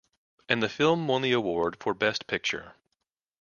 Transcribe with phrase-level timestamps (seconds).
[0.49, 2.73] And the film won the award for best picture.